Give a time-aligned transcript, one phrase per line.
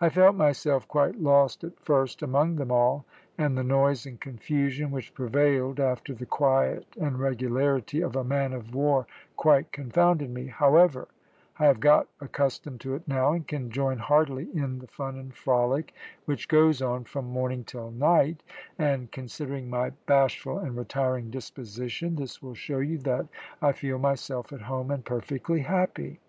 [0.00, 3.04] I felt myself quite lost at first among them all,
[3.36, 8.52] and the noise and confusion which prevailed after the quiet and regularity of a man
[8.52, 11.08] of war quite confounded me; however,
[11.58, 15.34] I have got accustomed to it now, and can join heartily in the fun and
[15.34, 15.92] frolic
[16.26, 18.44] which goes on from morning till night,
[18.78, 23.26] and considering my bashful and retiring disposition, this will show you that
[23.60, 26.20] I feel myself at home and perfectly happy."